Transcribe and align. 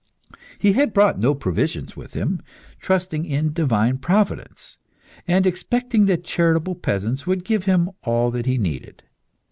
He 0.57 0.73
had 0.73 0.95
brought 0.95 1.19
no 1.19 1.35
provisions 1.35 1.95
with 1.95 2.15
him, 2.15 2.41
trusting 2.79 3.23
in 3.23 3.53
divine 3.53 3.99
providence, 3.99 4.79
and 5.27 5.45
expecting 5.45 6.07
that 6.07 6.23
charitable 6.23 6.73
peasants 6.73 7.27
would 7.27 7.45
give 7.45 7.65
him 7.65 7.91
all 8.01 8.31
that 8.31 8.47
he 8.47 8.57
needed. 8.57 9.03